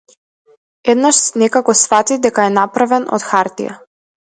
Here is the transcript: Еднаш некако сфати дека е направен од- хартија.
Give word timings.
Еднаш 0.93 1.21
некако 1.43 1.77
сфати 1.83 2.21
дека 2.27 2.49
е 2.49 2.59
направен 2.59 3.11
од- 3.19 3.27
хартија. 3.33 3.83